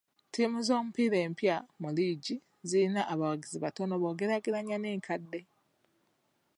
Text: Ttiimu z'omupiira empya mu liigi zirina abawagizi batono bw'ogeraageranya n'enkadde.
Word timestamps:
Ttiimu 0.29 0.59
z'omupiira 0.67 1.17
empya 1.27 1.57
mu 1.81 1.89
liigi 1.95 2.35
zirina 2.67 3.01
abawagizi 3.13 3.57
batono 3.65 3.93
bw'ogeraageranya 4.01 4.77
n'enkadde. 4.79 5.41